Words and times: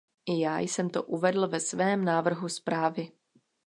I 0.25 0.39
já 0.39 0.59
jsem 0.59 0.89
to 0.89 1.03
uvedl 1.03 1.47
ve 1.47 1.59
svém 1.59 2.05
návrhu 2.05 2.49
zprávy. 2.49 3.11